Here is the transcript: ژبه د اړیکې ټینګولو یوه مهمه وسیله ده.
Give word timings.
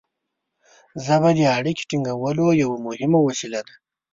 ژبه 1.05 1.29
د 1.37 1.39
اړیکې 1.57 1.83
ټینګولو 1.89 2.45
یوه 2.63 2.77
مهمه 2.87 3.19
وسیله 3.27 3.61
ده. 3.67 3.73